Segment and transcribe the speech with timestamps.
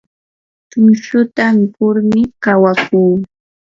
[0.69, 3.15] tumshuta mikurmi kawakuu.